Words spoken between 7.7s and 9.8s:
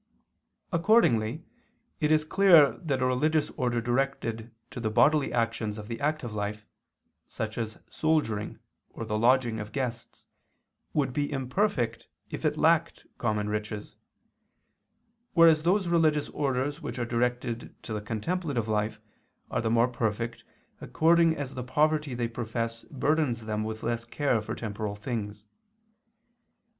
soldiering or the lodging of